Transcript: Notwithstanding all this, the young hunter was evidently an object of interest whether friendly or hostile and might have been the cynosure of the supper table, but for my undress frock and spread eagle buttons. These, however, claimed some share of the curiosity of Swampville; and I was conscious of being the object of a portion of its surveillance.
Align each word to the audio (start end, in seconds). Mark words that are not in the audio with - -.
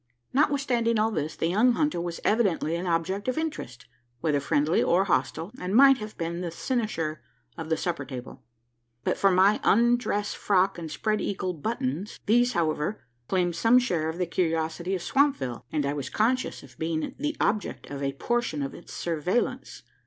Notwithstanding 0.33 0.97
all 0.97 1.11
this, 1.11 1.35
the 1.35 1.45
young 1.45 1.73
hunter 1.73 2.01
was 2.01 2.19
evidently 2.23 2.75
an 2.75 2.87
object 2.87 3.27
of 3.27 3.37
interest 3.37 3.85
whether 4.19 4.39
friendly 4.39 4.81
or 4.81 5.03
hostile 5.03 5.51
and 5.59 5.75
might 5.75 5.99
have 5.99 6.17
been 6.17 6.41
the 6.41 6.49
cynosure 6.49 7.21
of 7.55 7.69
the 7.69 7.77
supper 7.77 8.03
table, 8.03 8.41
but 9.03 9.15
for 9.15 9.29
my 9.29 9.59
undress 9.63 10.33
frock 10.33 10.79
and 10.79 10.89
spread 10.89 11.21
eagle 11.21 11.53
buttons. 11.53 12.19
These, 12.25 12.53
however, 12.53 13.03
claimed 13.27 13.55
some 13.55 13.77
share 13.77 14.09
of 14.09 14.17
the 14.17 14.25
curiosity 14.25 14.95
of 14.95 15.03
Swampville; 15.03 15.65
and 15.71 15.85
I 15.85 15.93
was 15.93 16.09
conscious 16.09 16.63
of 16.63 16.79
being 16.79 17.13
the 17.19 17.37
object 17.39 17.85
of 17.91 18.01
a 18.01 18.13
portion 18.13 18.63
of 18.63 18.73
its 18.73 18.91
surveillance. 18.91 19.83